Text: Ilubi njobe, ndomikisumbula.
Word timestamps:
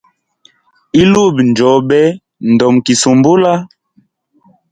Ilubi 1.01 1.41
njobe, 1.49 2.01
ndomikisumbula. 2.53 3.53